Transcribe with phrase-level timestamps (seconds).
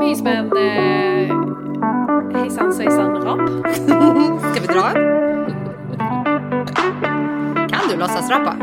[0.00, 1.30] Mys med en eh,
[2.40, 3.48] hejsan svejsan rap.
[4.40, 4.90] Ska vi dra?
[7.68, 8.56] Kan du låtsas rappa?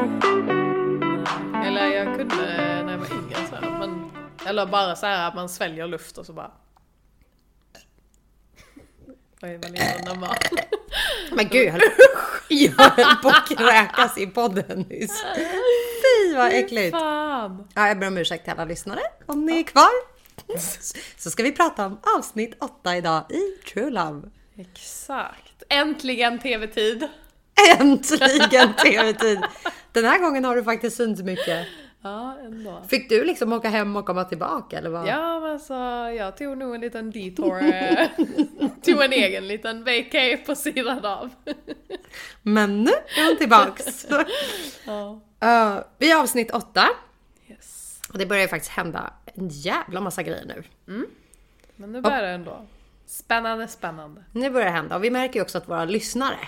[1.66, 2.36] Eller jag kunde
[2.86, 4.12] när jag var yngre så här, men,
[4.46, 6.52] Eller bara så här att man sväljer luft och så bara...
[9.42, 10.36] Vad är väl inte normal?
[11.32, 11.66] Men gud,
[12.50, 15.24] jag höll på att kräkas i podden nyss.
[16.30, 16.98] Fy vad äckligt.
[16.98, 17.68] Fan!
[17.76, 19.90] Ja, jag ber om ursäkt till alla lyssnare om ni är kvar.
[21.18, 23.42] Så ska vi prata om avsnitt 8 idag i
[23.74, 24.22] True Love.
[24.58, 25.64] Exakt.
[25.70, 27.08] Äntligen tv-tid!
[27.80, 29.40] Äntligen tv-tid!
[29.92, 31.68] Den här gången har du faktiskt synt mycket.
[32.04, 32.84] Ja, ändå.
[32.90, 35.08] Fick du liksom åka hem och komma tillbaka eller vad?
[35.08, 35.74] Ja, men alltså
[36.18, 37.64] jag tog nog en liten detour.
[37.64, 38.08] eh,
[38.84, 41.30] tog en egen liten vacay på sidan av.
[42.42, 44.06] Men nu är hon tillbaks.
[44.86, 45.22] Ja.
[45.44, 46.88] Uh, vi är avsnitt 8
[47.50, 48.02] Yes.
[48.12, 50.64] och det börjar ju faktiskt hända en jävla massa grejer nu.
[51.76, 52.66] Men nu börjar det ändå.
[53.06, 54.24] Spännande, spännande.
[54.32, 56.48] Nu börjar det hända och vi märker ju också att våra lyssnare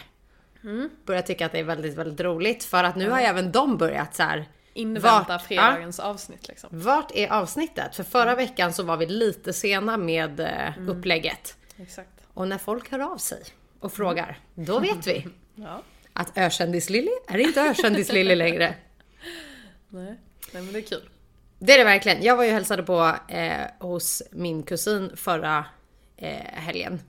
[1.06, 3.78] börjar tycka att det är väldigt, väldigt roligt för att nu har ju även de
[3.78, 4.46] börjat så här.
[4.74, 6.70] Invänta Vart- fredagens avsnitt liksom.
[6.72, 7.96] Vart är avsnittet?
[7.96, 11.58] För förra veckan så var vi lite sena med eh, upplägget.
[11.78, 12.10] Exakt.
[12.34, 13.44] Och när folk hör av sig
[13.80, 15.82] och frågar, då vet vi Ja.
[16.20, 18.76] Att Ökändis-Lilly är inte Ökändis-Lilly längre.
[19.90, 20.20] Nej.
[20.54, 21.10] Nej men det är kul.
[21.60, 22.24] Det är det verkligen.
[22.24, 25.66] Jag var ju och hälsade på eh, hos min kusin förra
[26.18, 27.02] eh, helgen.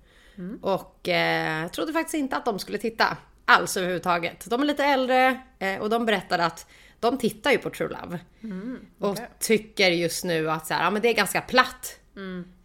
[0.63, 4.47] Och eh, trodde faktiskt inte att de skulle titta alls överhuvudtaget.
[4.51, 6.67] De är lite äldre eh, och de berättade att
[7.01, 8.19] de tittar ju på True Love.
[8.99, 9.29] Och okej.
[9.39, 11.99] tycker just nu att så här, ja, men det är ganska platt.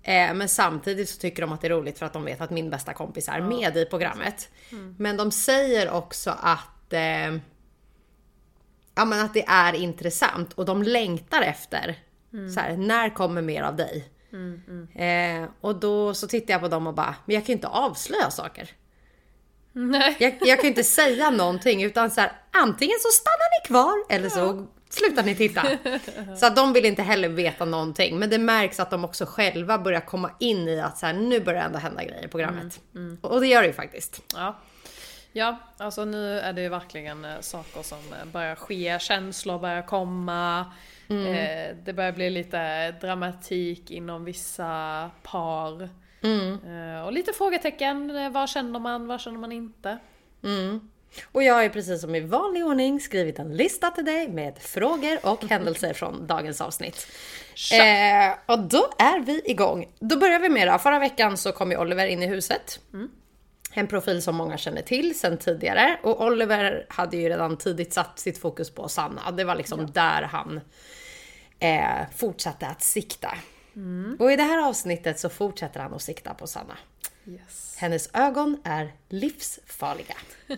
[0.07, 2.49] Eh, men samtidigt så tycker de att det är roligt för att de vet att
[2.49, 4.49] min bästa kompis är med i programmet.
[4.97, 7.35] Men de säger också att eh,
[8.95, 11.99] ja, men att det är intressant och de längtar efter.
[12.53, 14.09] Så här, när kommer mer av dig?
[14.95, 17.67] Eh, och då så tittar jag på dem och bara, men jag kan ju inte
[17.67, 18.69] avslöja saker.
[19.71, 20.15] Nej.
[20.19, 24.15] Jag, jag kan ju inte säga någonting utan så här, antingen så stannar ni kvar
[24.15, 25.63] eller så slutar ni titta.
[26.37, 28.19] Så att de vill inte heller veta någonting.
[28.19, 31.39] Men det märks att de också själva börjar komma in i att så här, nu
[31.39, 32.79] börjar det ändå hända grejer i programmet.
[33.21, 34.21] Och det gör det ju faktiskt.
[34.35, 34.55] Ja.
[35.37, 39.81] Ja, alltså nu är det ju verkligen eh, saker som eh, börjar ske, känslor börjar
[39.81, 40.59] komma.
[41.09, 45.89] Eh, det börjar bli lite dramatik inom vissa par.
[46.65, 49.97] Eh, och lite frågetecken, vad känner man, vad känner man inte?
[51.31, 54.57] Och jag har ju precis som i vanlig ordning skrivit en lista till dig med
[54.59, 57.07] frågor och händelser från dagens avsnitt.
[57.73, 59.87] Eh, och då är vi igång.
[59.99, 60.77] Då börjar vi med då.
[60.77, 62.79] Förra veckan så kom ju Oliver in i huset.
[63.73, 65.99] En profil som många känner till sedan tidigare.
[66.03, 69.31] Och Oliver hade ju redan tidigt satt sitt fokus på Sanna.
[69.31, 70.61] Det var liksom där han
[71.59, 73.37] eh, fortsatte att sikta.
[74.19, 76.77] Och i det här avsnittet så fortsätter han att sikta på Sanna.
[77.27, 77.77] Yes.
[77.79, 80.15] Hennes ögon är livsfarliga.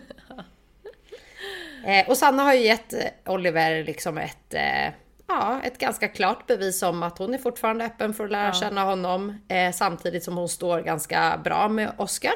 [1.86, 4.88] eh, och Sanna har ju gett eh, Oliver liksom ett, eh,
[5.26, 8.84] ja, ett ganska klart bevis om att hon är fortfarande öppen för att lära känna
[8.84, 9.40] honom.
[9.48, 12.34] Eh, samtidigt som hon står ganska bra med Oscar.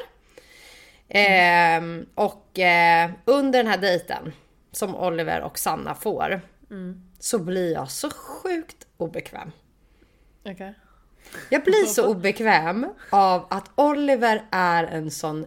[1.08, 1.82] Eh,
[2.14, 4.32] och eh, under den här dejten
[4.72, 6.40] som Oliver och Sanna får
[7.18, 9.52] så blir jag så sjukt obekväm.
[10.44, 10.74] Okej.
[11.48, 15.46] Jag blir så obekväm av att Oliver är en sån...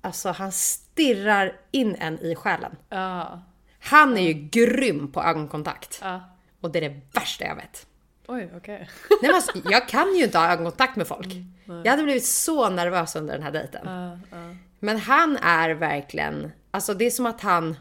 [0.00, 2.76] Alltså han stirrar in en i själen.
[2.88, 3.42] Ja.
[3.80, 5.98] Han är ju grym på ögonkontakt.
[6.02, 6.20] Ja.
[6.60, 7.86] Och det är det värsta jag vet.
[8.26, 8.88] Oj, okej.
[9.10, 11.28] Nej, men alltså, jag kan ju inte ha ögonkontakt med folk.
[11.64, 13.82] Jag hade blivit så nervös under den här dejten.
[13.84, 14.56] Ja, ja.
[14.78, 16.52] Men han är verkligen...
[16.70, 17.76] Alltså det är som att han...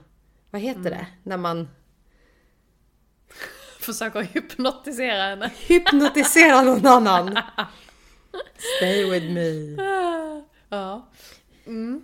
[0.51, 1.07] Vad heter det?
[1.23, 1.69] När man
[3.93, 5.51] Försöker hypnotisera henne.
[5.67, 7.39] hypnotiserar någon annan.
[8.77, 9.83] Stay with me.
[10.69, 11.09] Ja.
[11.65, 12.01] Mm.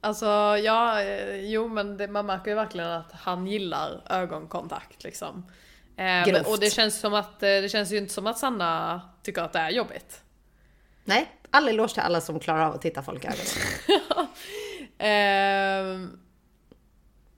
[0.00, 0.26] Alltså,
[0.64, 5.46] ja, eh, jo men det, man märker ju verkligen att han gillar ögonkontakt liksom.
[5.96, 9.42] Eh, och det känns som att, eh, det känns ju inte som att Sanna tycker
[9.42, 10.20] att det är jobbigt.
[11.04, 13.46] Nej, all eloge till alla som klarar av att titta folk i ögonen.
[14.98, 15.84] Eh,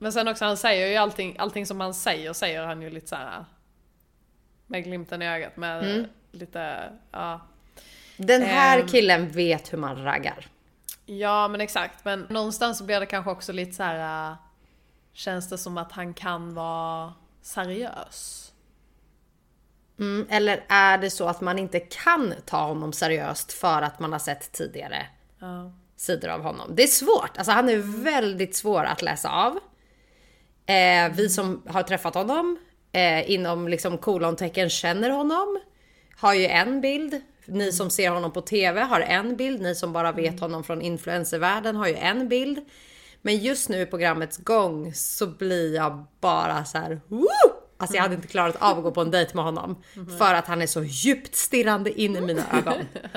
[0.02, 3.06] men sen också, han säger ju allting, allting som han säger, säger han ju lite
[3.06, 3.44] så här
[4.66, 7.40] med glimten i ögat med lite, ja.
[8.16, 8.87] Den här Ehm.
[8.88, 10.46] killen vet hur man raggar.
[11.06, 14.37] Ja men exakt, men någonstans så blir det kanske också lite så här.
[15.12, 17.12] Känns det som att han kan vara
[17.43, 18.52] seriös?
[19.99, 24.12] Mm, eller är det så att man inte kan ta honom seriöst för att man
[24.12, 25.06] har sett tidigare
[25.38, 25.72] Ja.
[25.96, 26.70] sidor av honom?
[26.75, 27.37] Det är svårt.
[27.37, 29.58] Alltså han är väldigt svår att läsa av.
[30.67, 32.59] Eh, vi som har träffat honom
[32.93, 35.61] eh, inom liksom kolontecken känner honom
[36.17, 37.20] har ju en bild.
[37.47, 39.62] Ni som ser honom på TV har en bild.
[39.62, 42.59] Ni som bara vet honom från influencervärlden har ju en bild.
[43.23, 47.00] Men just nu i programmets gång så blir jag bara så här.
[47.09, 47.26] Woo!
[47.76, 49.82] Alltså jag hade inte klarat av att gå på en dejt med honom.
[50.19, 52.87] För att han är så djupt stirrande in i mina ögon.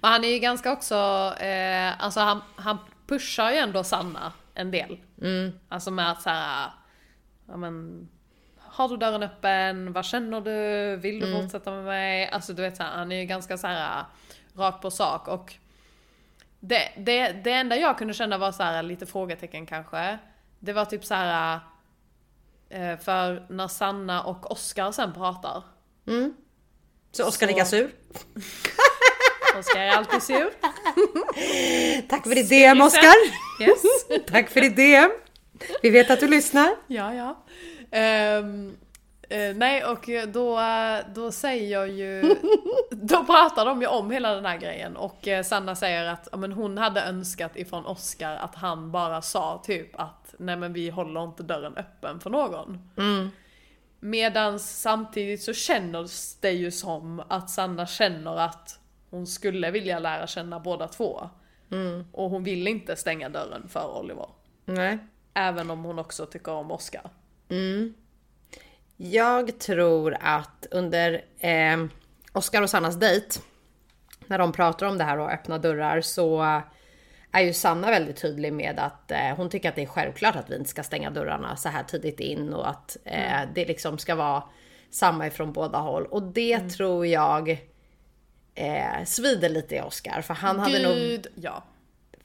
[0.00, 0.94] Men han är ju ganska också,
[1.40, 4.98] eh, alltså han, han pushar ju ändå Sanna en del.
[5.68, 6.70] Alltså med att såhär,
[7.48, 8.08] ja men
[8.58, 9.92] har du dörren öppen?
[9.92, 10.96] Vad känner du?
[10.96, 12.28] Vill du fortsätta med mig?
[12.28, 14.04] Alltså du vet såhär, han är ju ganska såhär
[14.54, 15.54] rakt på sak och
[16.60, 20.18] det, det, det enda jag kunde känna var så här lite frågetecken kanske.
[20.58, 21.60] Det var typ så här
[22.68, 25.62] eh, för när Sanna och Oskar sen pratar.
[27.12, 27.90] Så Oskar Så- lika sur.
[29.58, 30.50] Oskar är alltid sur.
[32.08, 33.14] Tack för ditt DM Oskar!
[33.60, 33.82] Yes.
[34.26, 35.10] Tack för ditt DM!
[35.82, 36.74] Vi vet att du lyssnar.
[36.86, 37.44] Ja, ja.
[37.90, 38.76] Ehm,
[39.28, 40.60] eh, nej, och då,
[41.14, 42.36] då säger ju...
[42.90, 46.38] Då pratar de ju om hela den här grejen och eh, Sanna säger att ja,
[46.38, 50.90] men hon hade önskat ifrån Oscar att han bara sa typ att nej men vi
[50.90, 52.78] håller inte dörren öppen för någon.
[54.00, 58.79] Medan samtidigt så känns det ju som att Sanna känner att
[59.10, 61.30] hon skulle vilja lära känna båda två.
[62.12, 64.26] Och hon vill inte stänga dörren för Oliver.
[64.64, 64.98] Nej.
[65.34, 67.10] Även om hon också tycker om Oscar.
[68.96, 71.84] Jag tror att under eh,
[72.32, 73.40] Oskar och Sannas dejt,
[74.26, 76.42] när de pratar om det här och öppna dörrar, så
[77.32, 80.50] är ju Sanna väldigt tydlig med att eh, hon tycker att det är självklart att
[80.50, 84.14] vi inte ska stänga dörrarna så här tidigt in och att eh, det liksom ska
[84.14, 84.42] vara
[84.90, 86.06] samma ifrån båda håll.
[86.06, 87.69] Och det tror jag
[88.54, 90.94] eh, svider lite i Oskar, för han hade nog...
[90.94, 91.64] Gud, ja.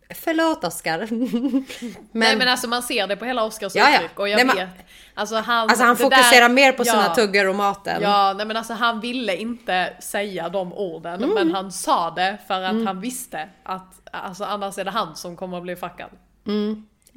[0.09, 0.99] Förlåt Oskar.
[1.11, 1.65] men,
[2.11, 4.69] Nej men alltså man ser det på hela Oscars Ja, uttryck och jag Nej, vet.
[5.13, 8.01] Alltså han, alltså han fokuserar där- mer på sina ja, tuggor och maten.
[8.01, 11.33] Ja, nej men alltså han ville inte säga de orden Mm.
[11.35, 15.35] men han sa det för att han visste att alltså annars är det han som
[15.37, 16.09] kommer att bli fuckad.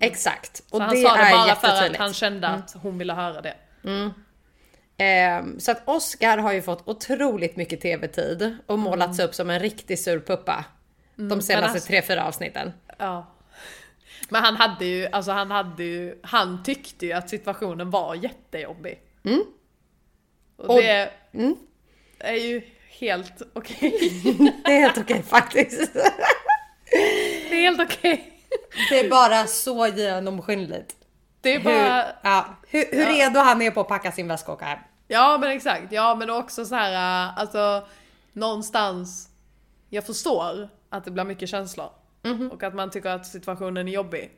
[0.00, 0.62] Exakt.
[0.70, 3.40] Och Så han det sa det bara för att han kände att hon ville höra
[3.40, 3.54] det.
[4.98, 9.60] Ehm, så att Oscar har ju fått otroligt mycket tv-tid och målats upp som en
[9.60, 10.64] riktig surpuppa.
[11.14, 12.72] De senaste alltså- tre, fyra avsnitten.
[12.98, 13.34] Ja.
[14.28, 19.00] Men han hade ju, alltså han hade ju, han tyckte ju att situationen var jättejobbig.
[19.22, 19.42] Och Mm.
[20.56, 21.10] Och- det
[22.18, 23.98] är ju helt okej.
[24.64, 25.92] Det är helt okej faktiskt.
[27.50, 28.32] Det är helt okej.
[28.90, 30.94] Det är bara så genomskinligt.
[31.40, 34.52] Det är Hur, bara, ja, hur, hur redo han är på att packa sin väska
[34.52, 34.78] och åka hem.
[35.08, 36.92] ja men exakt, ja men också så här,
[37.28, 37.86] äh, alltså
[38.32, 39.28] någonstans,
[39.90, 41.90] jag förstår att det blir mycket känslor.
[42.52, 44.30] Och att man tycker att situationen är jobbig.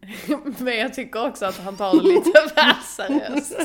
[0.58, 3.58] men jag tycker också att han tar det lite väl seriöst.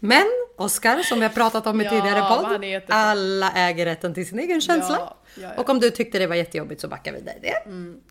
[0.00, 0.24] Men
[0.56, 4.38] Oscar, som vi har pratat om i Ja, tidigare podd, alla äger rätten till sin
[4.38, 4.96] egen känsla.
[4.98, 5.60] Ja, ja, ja.
[5.62, 7.62] Och om du tyckte det var jättejobbigt så backar vi dig det.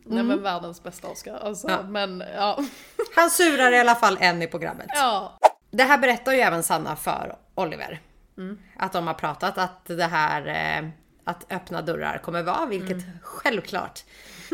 [0.05, 1.33] Nej men världens bästa Oscar.
[1.37, 1.83] Alltså, Ja.
[1.83, 2.59] men ja.
[3.15, 4.87] Han surar i alla fall en i programmet.
[4.93, 5.37] ja.
[5.71, 8.01] Det här berättar ju även Sanna för Oliver.
[8.37, 8.59] Mm.
[8.77, 10.47] Att de har pratat att det här
[10.83, 10.89] eh,
[11.23, 13.19] att öppna dörrar kommer vara, vilket Mm.
[13.23, 14.03] självklart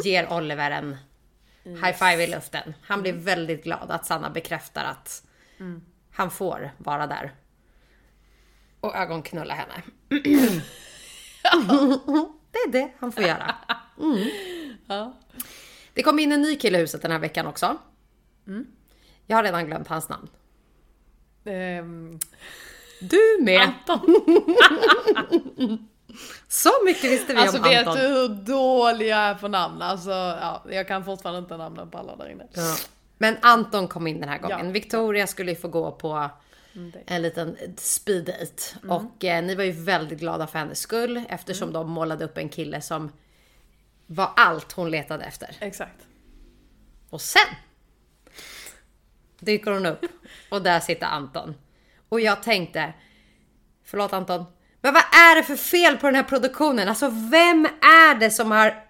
[0.04, 0.98] ger Oliver en
[1.64, 2.74] high five i luften.
[2.84, 3.24] Han blir Mm.
[3.24, 5.24] väldigt glad att Sanna bekräftar att
[6.14, 7.34] han får vara där.
[8.80, 9.84] Och ögonknulla henne.
[12.54, 13.56] det är det han får göra.
[14.00, 14.28] Mm.
[14.88, 15.14] Ja.
[15.94, 17.78] Det kom in en ny kille i huset den här veckan också.
[18.48, 18.66] Mm.
[19.28, 20.28] Jag har redan glömt hans namn.
[21.46, 22.20] Ehm,
[23.02, 23.62] Du med!
[23.88, 24.16] Anton.
[26.48, 28.02] Så mycket visste vi Alltså om vet Anton.
[28.04, 29.82] du hur dålig jag är på namn?
[29.82, 32.48] Alltså ja, jag kan fortfarande inte namnen på alla där inne.
[32.54, 32.76] Ja.
[33.18, 34.66] Men Anton kom in den här gången.
[34.66, 34.72] Ja.
[34.72, 36.30] Victoria skulle ju få gå på
[37.06, 38.64] en liten speed date.
[38.88, 42.50] Och eh, ni var ju väldigt glada för hennes skull eftersom de målade upp en
[42.50, 43.12] kille som
[44.08, 45.58] var allt hon letade efter.
[45.60, 46.08] Exakt.
[47.10, 47.56] Och sen
[49.40, 50.06] dyker hon upp
[50.50, 51.56] och där sitter Anton.
[52.10, 52.94] Och jag tänkte,
[53.86, 54.46] förlåt Anton,
[54.82, 56.90] men vad är det för fel på den här produktionen?
[56.90, 58.84] Alltså vem är det som har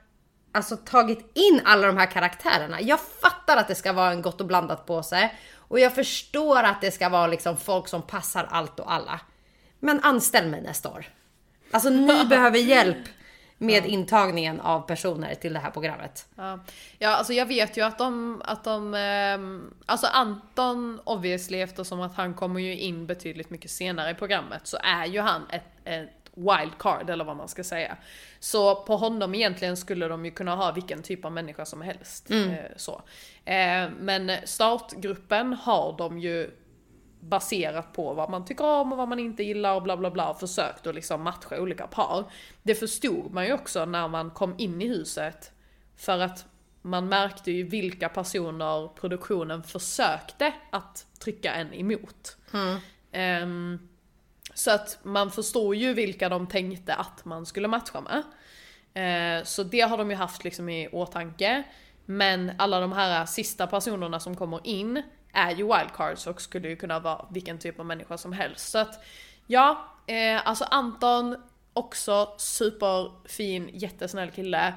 [0.52, 2.82] alltså, tagit in alla de här karaktärerna?
[2.82, 5.32] Jag fattar att det ska vara en gott och blandat påse
[5.68, 9.20] och jag förstår att det ska vara liksom folk som passar allt och alla.
[9.80, 11.06] Men anställ mig nästa år.
[11.72, 13.08] Alltså ni behöver hjälp
[13.58, 16.28] med intagningen av personer till det här programmet.
[16.36, 16.60] Ja.
[17.00, 22.16] ja, alltså jag vet ju att de, att de, ehm, alltså Anton obviously eftersom att
[22.16, 26.23] han kommer ju in betydligt mycket senare i programmet så är ju han ett, ett
[26.36, 27.98] wildcard eller vad man ska säga.
[28.40, 32.32] Så på honom egentligen skulle de ju kunna ha vilken typ av människa som helst.
[32.52, 33.02] Eh, så.
[33.46, 36.52] Eh, men startgruppen har de ju
[37.20, 40.30] baserat på vad man tycker om och vad man inte gillar och bla bla bla
[40.30, 42.32] och försökt att liksom matcha olika par.
[42.64, 45.52] Det förstod man ju också när man kom in i huset.
[45.98, 46.46] För att
[46.82, 52.38] man märkte ju vilka personer produktionen försökte att trycka en emot.
[53.12, 53.90] Ehm,
[54.54, 58.24] så att man förstår ju vilka de tänkte att man skulle matcha med.
[58.94, 61.64] Eh, så det har de ju haft liksom i åtanke.
[62.06, 66.76] Men alla de här sista personerna som kommer in är ju wildcards och skulle ju
[66.76, 68.72] kunna vara vilken typ av människa som helst.
[68.72, 69.04] Så att
[69.48, 71.36] ja, eh, alltså Anton
[71.74, 74.74] också superfin, jättesnäll kille.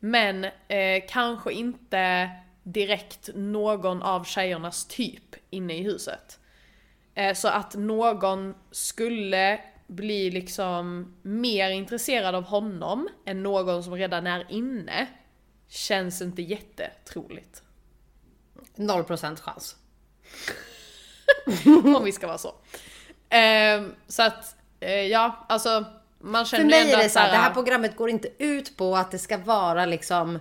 [0.00, 2.30] Men eh, kanske inte
[2.62, 6.38] direkt någon av tjejernas typ inne i huset.
[7.16, 14.26] Eh, Så att någon skulle bli liksom mer intresserad av honom än någon som redan
[14.26, 15.06] är inne
[15.68, 17.62] känns inte jättetroligt.
[18.76, 19.76] 0% chans.
[21.96, 22.54] Om vi ska vara så.
[23.28, 25.84] Ehm, så att, eh, ja, alltså
[26.18, 28.28] man För känner mig ändå är det så här, det här- här programmet går inte
[28.38, 30.36] ut på att det ska vara liksom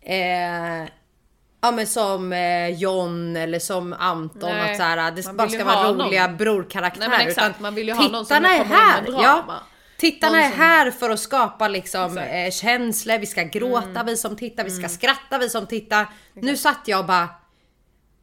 [0.00, 0.84] eh,
[1.60, 5.64] Ja men som eh, John eller som Anton, Nej, att så här, det bara ska
[5.64, 7.08] vara roliga någon- brorkaraktärer.
[7.08, 9.02] Nej, exakt, man vill ju ha någon som är här.
[9.02, 9.22] drama.
[9.22, 9.60] Ja,
[9.98, 12.26] tittarna Någon är som- här för att skapa liksom Exakt.
[12.30, 12.44] Mm.
[12.46, 16.06] eh, känslor, vi ska gråta vi som tittar, vi ska skratta vi som tittar.
[16.34, 17.28] Nu satt jag och bara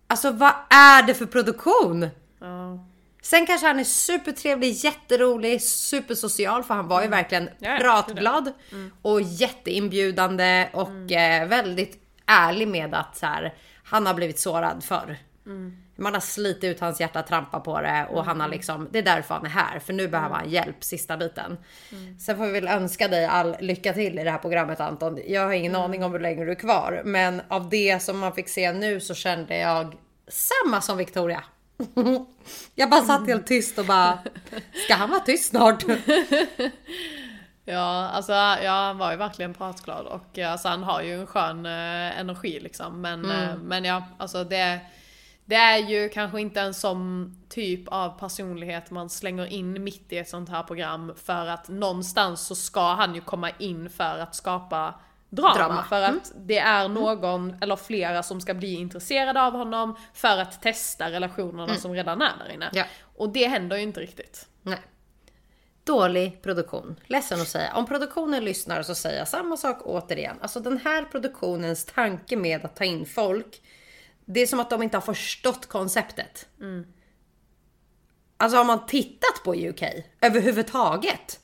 [0.10, 2.08] Alltså vad är det för produktion?
[2.42, 2.86] Ja.
[3.22, 7.56] Sen kanske han är supertrevlig, jätterolig, supersocial för han var ju verkligen Mm.
[7.60, 8.54] Ja, ja, pratglad
[9.02, 11.44] och jätteinbjudande och Mm.
[11.44, 13.54] eh, väldigt ärlig med att så här,
[13.84, 15.18] han har blivit sårad förr.
[15.46, 15.78] Mm.
[16.00, 19.04] Man har slitit ut hans hjärta, trampat på det och han har liksom, det är
[19.04, 20.40] därför han är här för nu behöver Mm.
[20.42, 21.58] han hjälp sista biten.
[22.20, 25.20] Sen får vi väl önska dig all lycka till i det här programmet Anton.
[25.28, 25.82] Jag har ingen Mm.
[25.84, 29.00] aning om hur länge du är kvar, men av det som man fick se nu
[29.00, 29.96] så kände jag
[30.28, 31.44] samma som Victoria.
[32.76, 34.20] Jag bara satt helt tyst och bara,
[34.86, 35.84] ska han vara tyst snart?
[37.70, 41.28] Ja, alltså ja, han var ju verkligen pratglad och eh, alltså, han har ju en
[41.28, 43.02] skön eh, energi liksom.
[43.02, 44.80] Men, eh, men ja, alltså det,
[45.46, 50.18] det är ju kanske inte en sån typ av personlighet man slänger in mitt i
[50.18, 54.36] ett sånt här program för att någonstans så ska han ju komma in för att
[54.36, 54.94] skapa
[55.30, 55.56] drama.
[55.56, 55.84] Drama.
[55.84, 60.62] För att det är någon eller flera som ska bli intresserade av honom för att
[60.62, 62.70] testa relationerna som redan är där inne.
[62.74, 62.84] Ja.
[63.18, 64.48] Och det händer ju inte riktigt.
[64.62, 64.80] Nej.
[65.88, 67.00] Dålig produktion.
[67.06, 67.74] Ledsen att säga.
[67.74, 70.38] Om produktionen lyssnar så säger jag samma sak återigen.
[70.42, 73.62] Alltså den här produktionens tanke med att ta in folk.
[74.26, 76.48] Det är som att de inte har förstått konceptet.
[78.38, 79.84] Alltså har man tittat på UK
[80.22, 81.40] överhuvudtaget?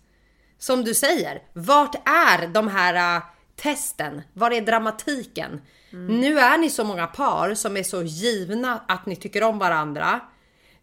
[0.57, 3.23] Som du säger, vart är de här äh,
[3.55, 4.21] testen?
[4.33, 5.61] Var är dramatiken?
[6.09, 10.19] Nu är ni så många par som är så givna att ni tycker om varandra.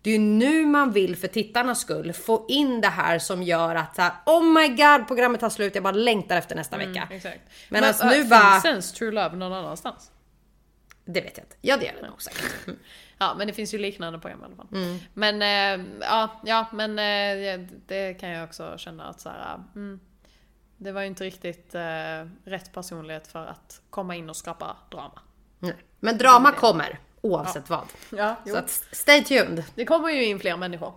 [0.02, 3.74] Det är ju nu man vill för tittarnas skull få in det här som gör
[3.74, 7.08] att så här, oh my god programmet tar slut, jag bara längtar efter nästa vecka.
[7.10, 7.40] Exakt.
[7.68, 10.10] Men alltså äh, nu finns bara- ens True Love någon annanstans?
[11.04, 11.56] Det vet jag inte.
[11.60, 12.66] Ja det gör det nog säkert.
[12.66, 12.78] Mm.
[13.22, 14.66] Ja men det finns ju liknande program i alla fall.
[15.14, 20.00] Men eh, ja, ja men eh, det kan jag också känna att så här, mm,
[20.76, 21.80] det var ju inte riktigt eh,
[22.44, 25.20] rätt personlighet för att komma in och skapa drama.
[25.58, 25.76] Nej.
[26.00, 27.84] Men drama kommer oavsett vad.
[28.10, 29.64] Ja, Så att stay tuned.
[29.74, 30.92] Det kommer ju in fler människor.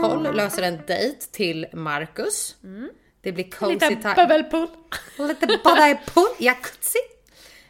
[0.00, 2.56] Koll löser en dejt till Marcus.
[3.20, 4.14] Det blir cozy Lite time.
[4.14, 4.68] bubbelpool.
[5.18, 6.98] Lite bada i pool, jacuzzi.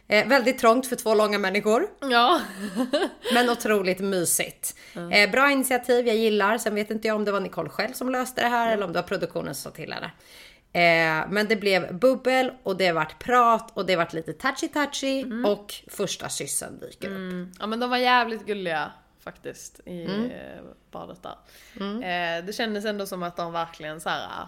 [0.07, 2.41] Eh, väldigt trångt för två långa människor, Ja.
[3.33, 4.75] men otroligt mysigt.
[5.11, 6.57] Eh, bra initiativ, jag gillar.
[6.57, 8.93] Sen vet inte jag om det var Nicole själv som löste det här eller om
[8.93, 10.11] det var produktionen som sa till henne.
[10.73, 15.25] Eh, men det blev bubbel och det vart prat och det vart lite touchy touchy
[15.45, 17.15] och första kyssen dyker upp.
[17.17, 17.51] Mm.
[17.59, 20.31] ja men de var jävligt gulliga faktiskt i Mm.
[20.31, 21.35] eh, badet där.
[22.03, 24.23] Eh, det kändes ändå som att de verkligen så här.
[24.23, 24.47] eh,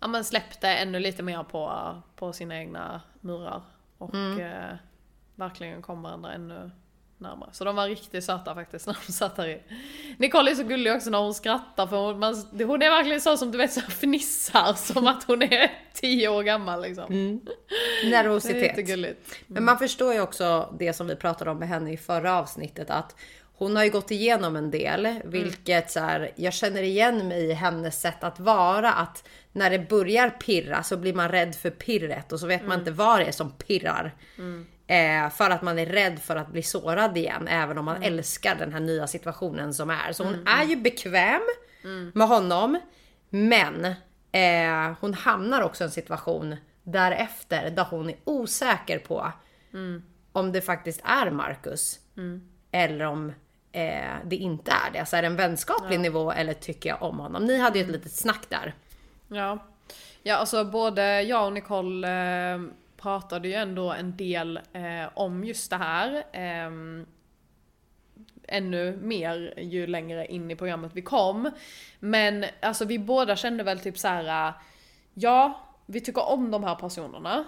[0.00, 3.62] Ja men släppte ännu lite mer på, på sina egna murar.
[3.98, 4.40] Och Mm.
[4.40, 4.76] eh,
[5.34, 6.70] verkligen kom varandra ännu
[7.18, 7.50] närmare.
[7.52, 9.62] Så de var riktigt söta faktiskt när de satt där i.
[10.18, 13.36] Nicole är så gullig också när hon skrattar för hon, man, hon är verkligen så
[13.36, 17.04] som du vet så fnissar som att hon är 10 år gammal liksom.
[17.12, 17.40] Mm.
[18.02, 18.62] Det är Nervositet.
[18.62, 19.34] jättegulligt.
[19.46, 22.90] Men man förstår ju också det som vi pratade om med henne i förra avsnittet
[22.90, 23.16] att
[23.58, 27.52] hon har ju gått igenom en del, vilket så här, jag känner igen mig i
[27.52, 28.92] hennes sätt att vara.
[28.92, 32.78] Att när det börjar pirra så blir man rädd för pirret och så vet man
[32.78, 34.14] inte vad det är som pirrar.
[34.86, 38.54] Eh, för att man är rädd för att bli sårad igen, även om man älskar
[38.54, 40.12] den här nya situationen som är.
[40.12, 41.42] Så hon är ju bekväm
[42.14, 42.80] med honom,
[43.30, 43.84] men
[44.32, 49.32] eh, hon hamnar också i en situation därefter där hon är osäker på
[50.32, 51.98] om det faktiskt är Marcus.
[52.70, 53.32] Eller om
[53.72, 54.98] eh, det inte är det.
[54.98, 57.44] Alltså är det en vänskaplig nivå eller tycker jag om honom?
[57.44, 58.74] Ni hade ju ett litet snack där.
[59.28, 59.58] Ja.
[60.22, 62.08] Ja, alltså både jag och Nicole
[62.54, 62.60] eh,
[63.06, 66.24] pratade ju ändå en del eh, om just det här.
[66.32, 66.70] Eh,
[68.48, 71.50] ännu mer ju längre in i programmet vi kom.
[72.00, 74.52] Men alltså vi båda kände väl typ så här.
[75.14, 77.44] ja, vi tycker om de här personerna.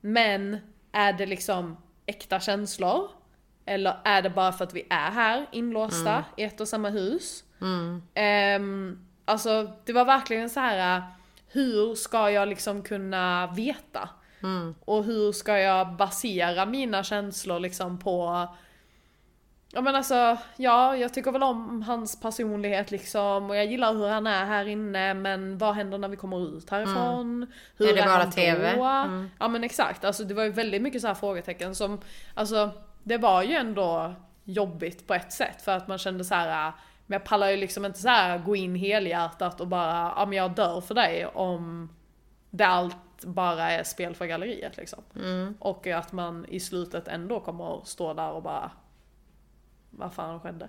[0.00, 0.58] Men
[0.92, 1.76] är det liksom
[2.06, 3.10] äkta känslor?
[3.64, 7.44] Eller är det bara för att vi är här inlåsta i ett och samma hus?
[8.14, 11.02] Ehm, alltså det var verkligen så här.
[11.48, 14.08] hur ska jag liksom kunna veta?
[14.84, 18.48] Och hur ska jag basera mina känslor liksom på
[19.72, 24.08] Ja men alltså, ja jag tycker väl om hans personlighet liksom och jag gillar hur
[24.08, 27.46] han är här inne men vad händer när vi kommer ut härifrån?
[27.76, 27.98] Hur Mm.
[27.98, 28.76] Är det bara han TV?
[28.76, 28.84] då?
[28.84, 29.30] Mm.
[29.38, 32.00] Ja men exakt, alltså det var ju väldigt mycket så här frågetecken som,
[32.34, 32.70] alltså
[33.02, 34.14] det var ju ändå
[34.44, 36.72] jobbigt på ett sätt för att man kände så här.
[37.06, 40.38] men jag pallar ju liksom inte så här gå in helhjärtat och bara, ja men
[40.38, 41.88] jag dör för dig om
[42.50, 45.02] det allt bara är spel för galleriet liksom.
[45.16, 45.54] Mm.
[45.58, 48.70] Och att man i slutet ändå kommer att stå där och bara,
[49.90, 50.68] vad fan skedde?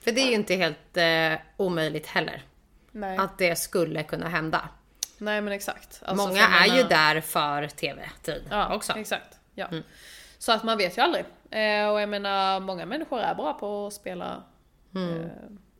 [0.00, 2.42] För det är ju inte helt eh, omöjligt heller.
[2.90, 3.18] Nej.
[3.18, 4.68] Att det skulle kunna hända.
[5.18, 6.02] Nej men exakt.
[6.04, 8.92] Alltså, Många är ju menar- där för TV-tid Ja, också.
[8.92, 9.38] exakt.
[9.54, 9.66] Ja.
[9.66, 9.82] Mm.
[10.38, 11.24] Så att man vet ju aldrig.
[11.50, 14.42] Eh, och jag menar, många människor är bra på att spela
[14.94, 15.20] Mm.
[15.20, 15.26] eh,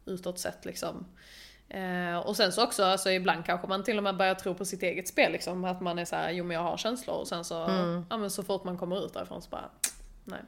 [0.06, 1.06] utåt sett liksom.
[1.74, 4.64] Eh, och sen så också, alltså ibland kanske man till och med börjar tro på
[4.64, 5.64] sitt eget spel liksom.
[5.64, 8.06] Att man är så här, jo men jag har känslor och sen så, Mm.
[8.10, 9.70] ja men så fort man kommer ut därifrån så bara,
[10.24, 10.40] nej.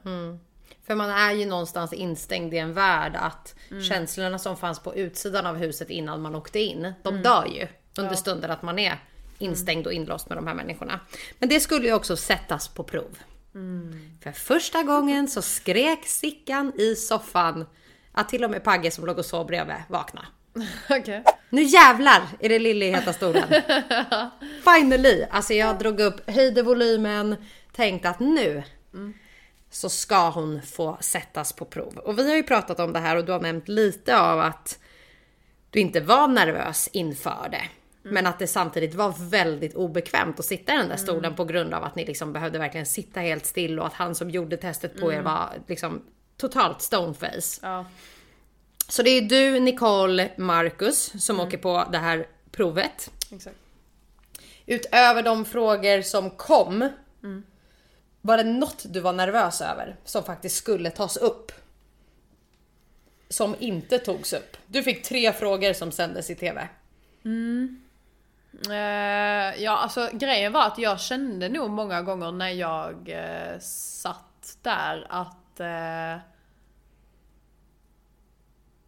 [0.87, 3.83] För man är ju någonstans instängd i en värld att Mm.
[3.83, 7.23] känslorna som fanns på utsidan av huset innan man åkte in, de Mm.
[7.23, 7.67] dör ju
[7.97, 9.03] under stunder att man är
[9.37, 10.99] instängd och inlåst med de här människorna.
[11.39, 13.17] Men det skulle ju också sättas på prov.
[13.55, 14.17] Mm.
[14.23, 17.65] För första gången så skrek Sickan i soffan
[18.11, 20.27] att till och med Pagge som låg och sov bredvid vaknade.
[20.89, 21.23] Okej.
[21.49, 23.47] Nu jävlar är det Lille i heta stolen.
[24.63, 25.25] Finally!
[25.29, 27.35] Alltså jag drog upp, höjde volymen,
[27.71, 28.63] tänkte att nu
[29.69, 31.97] så ska hon få sättas på prov.
[31.97, 34.79] Och vi har ju pratat om det här och du har nämnt lite av att
[35.69, 37.63] du inte var nervös inför det.
[38.09, 41.73] Men att det samtidigt var väldigt obekvämt att sitta i den där stolen på grund
[41.73, 44.99] av att ni liksom behövde verkligen sitta helt still och att han som gjorde testet
[44.99, 46.01] på er var liksom
[46.37, 47.59] totalt stoneface.
[47.61, 47.85] Ja.
[48.87, 53.11] Så det är du, Nicole, Marcus som åker på det här provet.
[53.31, 53.57] Exakt.
[54.65, 56.89] Utöver de frågor som kom,
[58.21, 61.51] var det något du var nervös över som faktiskt skulle tas upp?
[63.29, 64.57] Som inte togs upp.
[64.67, 66.67] Du fick tre frågor som sändes i TV.
[68.69, 74.57] Eh, ja, alltså grejen var att jag kände nog många gånger när jag eh, satt
[74.61, 75.59] där att...
[75.59, 76.21] Eh,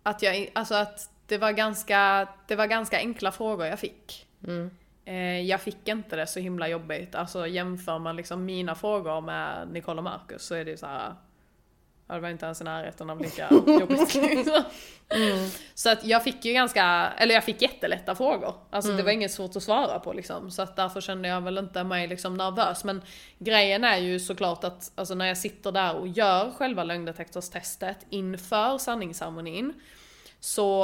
[0.09, 4.27] att jag, alltså att det var ganska, det var ganska enkla frågor jag fick.
[5.05, 7.15] Eh, jag fick inte det så himla jobbigt.
[7.15, 10.85] Alltså jämför man liksom mina frågor med Nicole och Marcus så är det ju så
[10.85, 11.13] här.
[12.07, 14.15] Ja, det var inte ens i närheten av lika jobbigt.
[14.15, 14.63] liksom.
[15.75, 16.83] Så att jag fick ju ganska,
[17.17, 18.53] eller jag fick jättelätta frågor.
[18.69, 20.51] Alltså det var inget svårt att svara på liksom.
[20.51, 22.83] Så att därför kände jag väl inte mig liksom nervös.
[22.83, 23.01] Men
[23.37, 28.77] grejen är ju såklart att alltså när jag sitter där och gör själva lögndetektorstestet inför
[28.77, 29.73] sanningsharmonin.
[30.39, 30.83] Så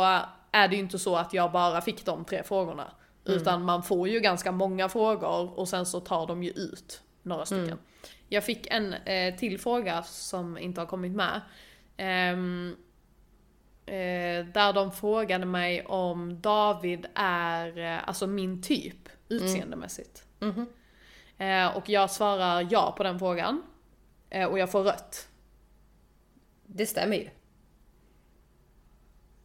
[0.52, 2.92] är det ju inte så att jag bara fick de tre frågorna.
[3.26, 7.46] Utan man får ju ganska många frågor och sen så tar de ju ut några
[7.46, 7.78] stycken.
[8.30, 11.42] Jag fick en eh, till fråga som inte har kommit med.
[11.98, 12.76] Ehm,
[13.86, 20.24] eh, där de frågade mig om David är eh, alltså min typ utseendemässigt.
[21.38, 23.64] Eh, och jag svarar ja på den frågan.
[24.30, 25.28] Eh, och jag får rött.
[26.66, 27.30] Det stämmer ju.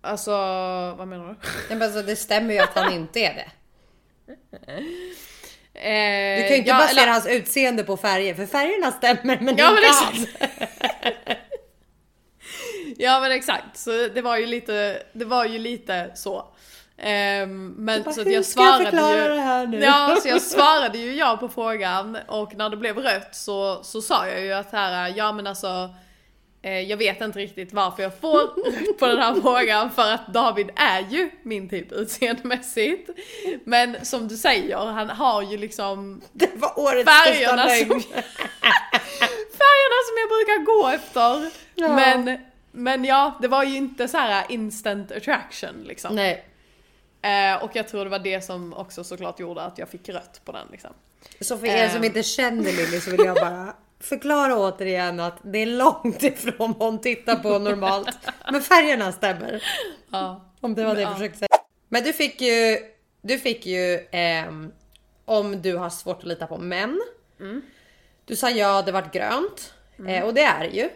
[0.03, 0.31] Alltså,
[0.99, 1.35] vad menar du?
[1.69, 3.49] Nej, men alltså, det stämmer ju att han inte är det.
[5.75, 9.39] Eh, Du kan ju inte ja, basera eller- hans utseende på färger, för färgerna stämmer
[9.41, 10.13] men Ja men inte han.
[10.13, 10.53] exakt.
[12.97, 16.47] ja men exakt, så det var ju lite, det var ju lite så.
[16.99, 20.29] Ehm, men bara, så att "Hur jag jag svarade förklara ju, här nu?" Ja, så
[20.29, 24.41] jag svarade ju ja på frågan och när det blev rött så, så sa jag
[24.41, 25.95] ju att här, ja men alltså
[26.63, 30.71] jag vet inte riktigt varför jag får rätt på den här frågan för att David
[30.77, 33.11] är ju min typ utseendemässigt.
[33.65, 38.01] Men som du säger, han har ju liksom Det var årets färgerna som,
[39.61, 41.51] färgerna som jag brukar gå efter.
[41.75, 41.97] Ja.
[41.97, 42.39] Men,
[42.73, 46.15] men ja, det var ju inte så här instant attraction liksom.
[46.17, 46.45] Nej.
[47.23, 50.41] Eh, och jag tror det var det som också såklart gjorde att jag fick rött
[50.45, 50.91] på den liksom.
[51.41, 52.05] Så för er som Ehm.
[52.05, 56.89] inte känner Lilly så vill jag bara förklara återigen att det är långt ifrån vad
[56.93, 58.19] hon tittar på normalt.
[58.53, 59.63] Men färgerna stämmer.
[60.11, 60.41] Ja.
[60.61, 61.15] Om det var det jag Ja.
[61.15, 61.49] försökte säga.
[61.89, 62.79] Men du fick ju,
[63.23, 64.73] du fick ju ehm,
[65.25, 67.01] om du har svårt att lita på män.
[68.25, 69.75] Du sa ja, det vart grönt.
[70.09, 70.89] Eh, och det är det ju.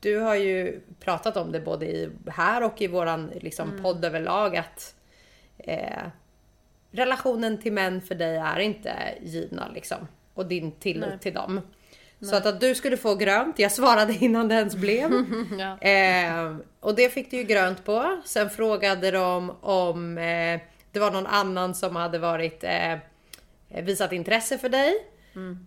[0.00, 4.56] Du har ju pratat om det både i, här och i våran liksom, podd överlag
[4.56, 4.94] att
[5.58, 6.02] eh,
[6.90, 10.08] relationen till män för dig är inte givna liksom.
[10.34, 11.60] Och din tillit till dem.
[12.30, 15.10] Så att, att du skulle få grönt, jag svarade innan det ens blev.
[15.58, 15.78] ja.
[15.88, 18.20] Eh, och det fick du ju grönt på.
[18.24, 20.60] Sen frågade de om eh,
[20.92, 22.98] det var någon annan som hade varit eh,
[23.82, 24.94] visat intresse för dig.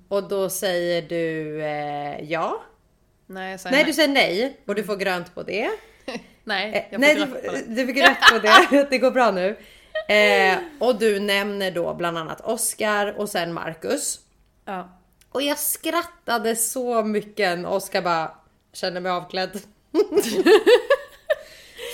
[0.08, 2.62] Och då säger du eh, ja.
[3.28, 3.84] Nej, Nej, nej.
[3.84, 5.70] du säger nej och du får grönt på det.
[6.44, 7.76] nej, Eh, jag nej, fick du, rött på den.
[7.76, 8.88] du fick rätt på det.
[8.90, 9.56] Det går bra nu.
[10.08, 14.20] Eh, och du nämner då bland annat Oscar och sen Marcus.
[14.66, 14.90] Ja.
[15.36, 18.32] Och jag skrattade så mycket när Oskar bara
[18.74, 19.52] kände mig avklädd.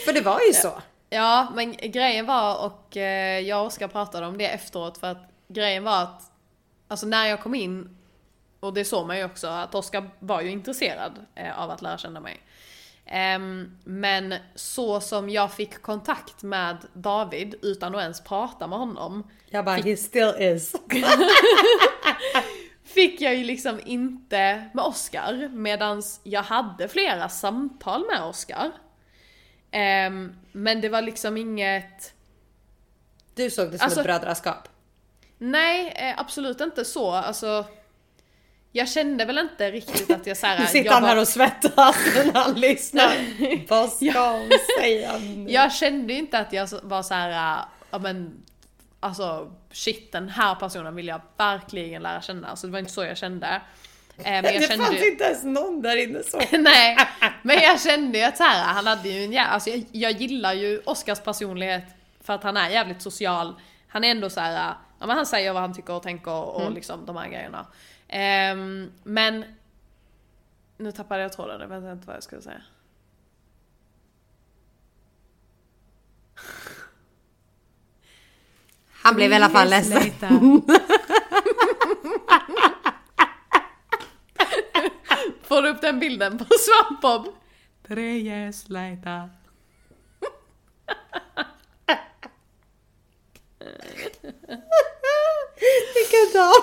[0.06, 0.82] För det var ju så.
[1.10, 5.32] Ja, men grejen var, och eh, jag och Oskar pratade om det efteråt, för att
[5.48, 6.32] grejen var att
[6.88, 7.98] Alltså när jag kom in,
[8.60, 11.98] och det såg man ju också, att Oskar var ju intresserad eh, av att lära
[11.98, 12.42] känna mig.
[13.06, 19.30] Ehm, men så som jag fick kontakt med David utan att ens prata med honom,
[19.50, 20.76] Jag bara, he still is.
[22.84, 28.72] fick jag ju liksom inte med Oscar medans jag hade flera samtal med Oscar.
[29.72, 32.13] Ehm, men det var liksom inget...
[33.36, 34.67] Du såg det som Alltså- ett brödraskap.
[35.38, 37.12] Nej, eh, absolut inte så.
[37.12, 37.65] Alltså,
[38.72, 40.60] jag kände väl inte riktigt att jag såhär...
[40.60, 43.15] Nu sitter han här och svettas när han lyssnar.
[43.67, 45.52] Vad ska hon säga nu?
[45.52, 48.44] Jag kände inte att jag var så här, äh, ja men
[49.02, 52.48] alltså shit den här personen vill jag verkligen lära känna.
[52.48, 53.48] Alltså det var inte så jag kände.
[54.18, 56.42] Eh, men jag det kände fanns ju- inte ens någon där inne så.
[56.58, 56.98] Nej,
[57.42, 60.12] men jag kände ju att så här, han hade ju en jä- alltså jag, jag
[60.12, 61.84] gillar ju Oscars personlighet
[62.22, 63.56] för att han är jävligt social.
[63.88, 66.62] Han är ändå så här, ja men han säger vad han tycker och tänker och
[66.62, 66.74] Mm.
[66.74, 67.66] liksom de här grejerna.
[68.08, 69.46] Ehm, men
[70.78, 72.62] nu tappade jag tråden, jag vet inte vad jag skulle säga.
[79.04, 80.02] Han blev i alla fall ledsen.
[85.48, 87.28] Får du upp den bilden på Svampbob?
[87.88, 89.30] Tre years later.
[95.96, 96.54] Vilken dag!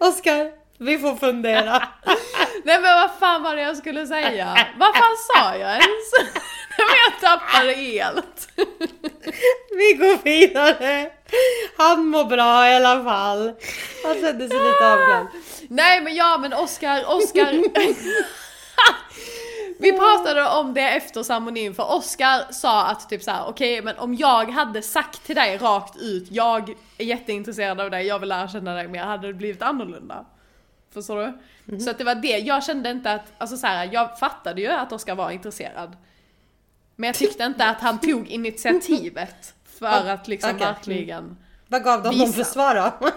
[0.00, 1.88] Oskar, vi får fundera.
[2.64, 4.66] Nej men vad fan var det jag skulle säga?
[4.78, 6.12] Vad fan sa jag ens?
[7.22, 8.48] Tappade helt.
[9.70, 11.10] Vi går vidare.
[11.76, 13.52] Han mår bra i alla fall.
[14.04, 15.26] Han kände sig lite avklädd.
[15.68, 17.52] Nej men ja men Oscar, Oscar.
[19.78, 24.14] Vi pratade om det efter ceremonin för Oscar sa att typ såhär, okej men om
[24.14, 28.48] jag hade sagt till dig rakt ut, jag är jätteintresserad av dig, jag vill lära
[28.48, 30.24] känna dig mer, hade det blivit annorlunda.
[30.94, 31.34] Förstår
[31.66, 31.80] du?
[31.80, 34.68] Så att det var det, jag kände inte att, alltså så här, jag fattade ju
[34.68, 35.96] att Oscar var intresserad.
[36.96, 40.66] Men jag tyckte inte att han tog initiativet för att liksom Okej.
[40.66, 41.36] verkligen
[41.68, 43.10] Vad gav de honom för svar då?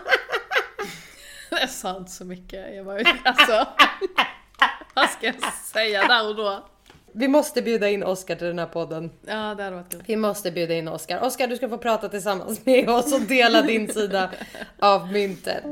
[1.60, 3.68] Jag sa inte så mycket, jag ju alltså...
[4.94, 6.66] Vad ska jag säga där och då?
[7.12, 9.12] Vi måste bjuda in Oskar till den här podden.
[9.26, 10.04] Ja, det hade varit kul.
[10.06, 11.24] Vi måste bjuda in Oskar.
[11.24, 14.30] Oskar, du ska få prata tillsammans med oss och dela din sida
[14.80, 15.66] av myntet.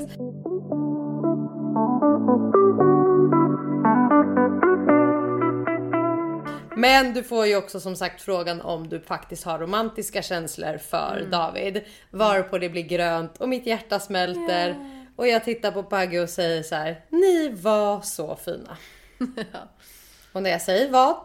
[6.84, 11.26] Men du får ju också som sagt frågan om du faktiskt har romantiska känslor för
[11.30, 11.84] David.
[12.10, 14.76] Varpå det blir grönt och mitt hjärta smälter.
[15.16, 18.76] Och jag tittar på Pagge och säger så här: Ni var så fina.
[20.32, 21.16] Och när jag säger vad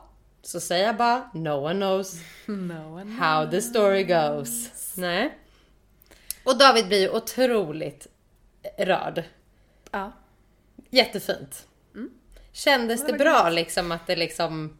[0.41, 4.69] så säger jag bara No one knows No one how the story goes.
[4.97, 5.37] Nej.
[6.43, 8.07] Och David blir ju otroligt
[8.77, 9.23] rörd.
[9.91, 10.11] Ja.
[10.89, 11.67] Jättefint.
[12.51, 14.78] Kändes det bra liksom att det liksom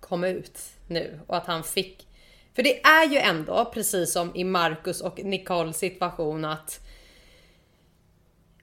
[0.00, 2.08] kom ut nu och att han fick...
[2.54, 6.80] För det är ju ändå precis som i Marcus och Nicoles situation att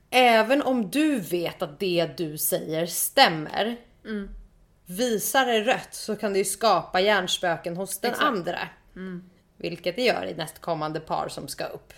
[0.09, 3.77] även om du vet att det du säger stämmer
[4.85, 8.27] visar det rött så kan det ju skapa hjärnspöken hos den Exakt.
[8.27, 8.59] andra.
[9.57, 11.93] Vilket det gör i nästkommande par som ska upp.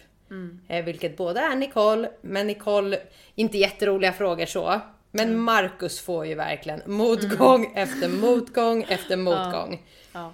[0.67, 2.99] Eh, vilket både är Nicole, men Nicole,
[3.35, 4.81] inte jätteroliga frågor så.
[5.17, 9.83] Men Marcus får ju verkligen motgång efter motgång efter motgång.
[10.13, 10.33] Ja.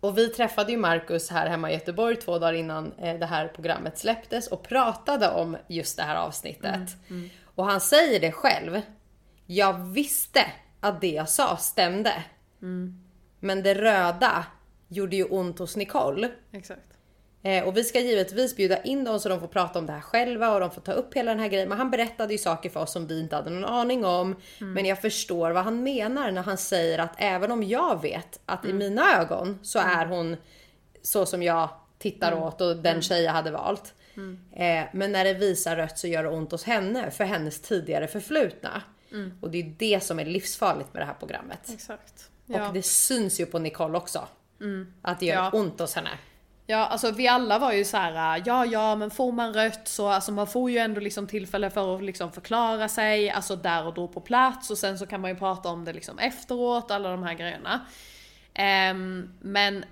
[0.00, 3.48] Och vi träffade ju Marcus här hemma i Göteborg två dagar innan eh, det här
[3.48, 6.80] programmet släpptes och pratade om just det här avsnittet.
[7.54, 8.80] Och han säger det själv.
[9.46, 10.46] Jag visste
[10.80, 12.24] att det jag sa stämde.
[13.40, 14.46] Men det röda
[14.88, 16.30] gjorde ju ont hos Nicole.
[16.52, 16.80] Exakt.
[17.42, 20.00] Eh, och vi ska givetvis bjuda in dem så de får prata om det här
[20.00, 21.68] själva och de får ta upp hela den här grejen.
[21.68, 24.36] Men han berättade ju saker för oss som vi inte hade någon aning om.
[24.58, 28.64] Men jag förstår vad han menar när han säger att även om jag vet att
[28.64, 30.36] i mina ögon så är hon
[31.02, 33.94] så som jag tittar åt och den tjej jag hade valt.
[34.52, 38.06] Eh, men när det visar rött så gör det ont hos henne för hennes tidigare
[38.06, 38.82] förflutna.
[39.40, 41.70] Och det är det som är livsfarligt med det här programmet.
[41.74, 42.30] Exakt.
[42.48, 42.70] Och Ja.
[42.74, 44.28] det syns ju på Nicole också.
[45.02, 45.50] Att det gör Ja.
[45.52, 46.10] ont hos henne.
[46.70, 49.88] Ja, alltså vi alla var ju så här, äh, ja ja men får man rött
[49.88, 53.86] så alltså man får ju ändå liksom tillfälle för att liksom förklara sig, alltså där
[53.86, 56.90] och då på plats och sen så kan man ju prata om det liksom efteråt,
[56.90, 57.80] alla de här grejerna.
[58.90, 59.84] Um, men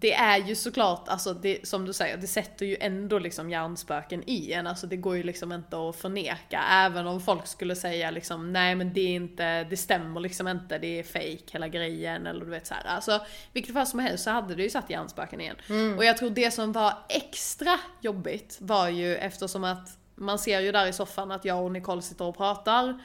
[0.00, 4.22] det är ju såklart, alltså det, som du säger, det sätter ju ändå liksom hjärnspöken
[4.26, 8.10] i en, alltså det går ju liksom inte att förneka, även om folk skulle säga
[8.10, 12.26] liksom nej men det är inte, det stämmer liksom inte, det är fake hela grejen
[12.26, 12.84] eller du vet så här.
[12.84, 13.20] Alltså
[13.52, 15.56] vilket fall som helst så hade det ju satt hjärnspöken igen.
[15.98, 20.72] Och jag tror det som var extra jobbigt var ju eftersom att man ser ju
[20.72, 23.00] där i soffan att jag och Nicole sitter och pratar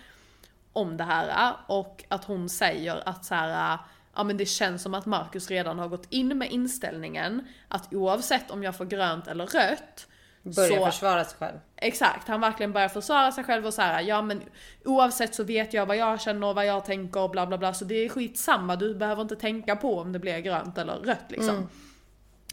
[0.74, 3.78] om det här och att hon säger att så här,
[4.18, 8.52] ja men det känns som att Marcus redan har gått in med inställningen att oavsett
[8.52, 10.08] om jag får grönt eller rött
[10.42, 11.58] Börja så, försvara sig själv.
[11.76, 14.42] Exakt, han verkligen börjar försvara sig själv och så här, ja men
[14.86, 17.74] oavsett så vet jag vad jag känner och vad jag tänker och bla bla bla
[17.74, 21.26] så det är skitsamma, du behöver inte tänka på om det blir grönt eller rött
[21.28, 21.70] liksom.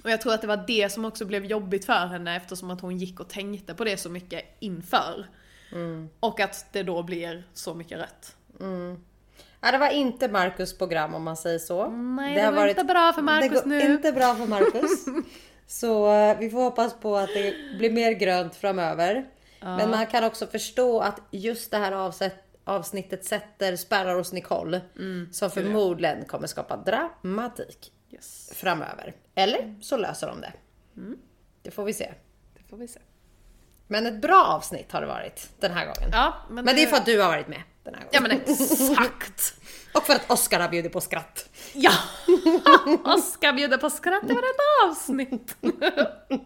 [0.05, 2.81] Och jag tror att det var det som också blev jobbigt för henne eftersom att
[2.81, 5.27] hon gick och tänkte på det så mycket inför.
[6.21, 8.37] Och att det då blir så mycket rött.
[9.65, 11.89] Ja, det var inte Marcus program om man säger så.
[11.89, 13.81] Nej, det, har var inte bra för Marcus det nu.
[13.81, 15.07] inte bra för Marcus.
[15.67, 19.27] så eh, vi får hoppas på att det blir mer grönt framöver.
[19.61, 24.81] Men man kan också förstå att just det här avsett, avsnittet sätter spärrar hos Nicole.
[24.97, 29.15] Mm, som förmodligen kommer skapa dramatik Yes, framöver.
[29.35, 30.53] Eller så löser de det.
[30.97, 31.19] Mm.
[31.63, 32.13] Det får vi se.
[32.55, 33.01] det får vi se.
[33.87, 36.11] Men ett bra avsnitt har det varit den här gången.
[36.13, 38.11] Ja, Men det är för att du har varit med den här gången.
[38.13, 39.55] Ja men exakt!
[39.93, 41.49] Och för att Oscar har bjudit på skratt.
[41.73, 41.93] Ja!
[43.05, 45.57] Oskar bjuder på skratt i varenda avsnitt.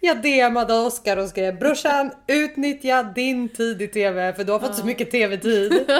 [0.00, 4.76] Jag DMade Oscar och skrev brorsan utnyttja din tid i TV för du har fått
[4.76, 5.90] så mycket TV-tid.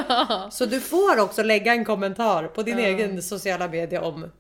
[0.51, 4.31] Så du får också lägga en kommentar på din egen sociala media om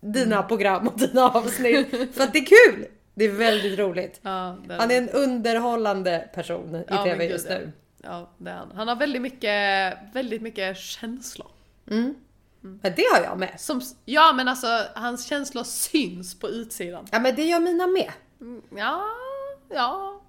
[0.00, 1.90] dina program och dina avsnitt.
[2.14, 2.86] För att det är kul!
[3.14, 4.20] Det är väldigt roligt.
[4.22, 7.72] Ja, det Han är en underhållande person i Ja, TV just nu.
[8.06, 8.72] Ja, det är han.
[8.76, 11.48] Han har väldigt mycket, väldigt mycket känslor.
[12.60, 13.60] Men det har jag med.
[13.60, 17.06] Som, ja men alltså, hans känslor syns på utsidan.
[17.12, 18.12] Ja men det gör mina med.
[18.40, 19.02] Mm, Ja,
[19.70, 20.20] ja.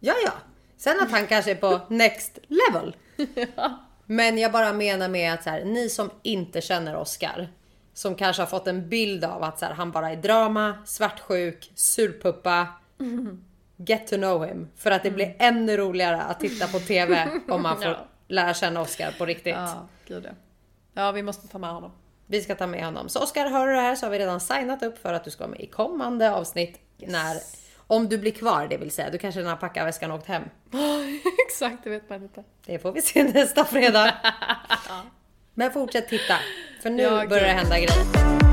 [0.00, 0.32] Ja, ja.
[0.76, 2.96] Sen att han kanske är på next level.
[4.06, 7.48] Men jag bara menar med att så här, ni som inte känner Oscar,
[7.94, 11.72] som kanske har fått en bild av att så här, han bara är drama, svartsjuk,
[11.74, 12.68] surpuppa.
[13.86, 14.68] Get to know him.
[14.76, 18.06] För att det blir ännu roligare att titta på TV om man får Ja.
[18.28, 19.54] lära känna Oscar på riktigt.
[19.54, 20.30] Ja, gud ja.
[20.94, 21.92] Ja, vi måste ta med honom.
[22.26, 23.08] Vi ska ta med honom.
[23.08, 25.30] Så Oscar, hör du det här så har vi redan signat upp för att du
[25.30, 26.78] ska vara med i kommande avsnitt.
[26.98, 27.36] När,
[27.86, 29.10] om du blir kvar det vill säga.
[29.10, 30.42] Du kanske redan har packat väskan och åkt hem.
[31.48, 32.44] Exakt, det vet man inte.
[32.66, 34.14] Det får vi se nästa fredag.
[35.54, 36.34] Men fortsätt titta,
[36.82, 38.51] för nu Ja, börjar det hända grejer.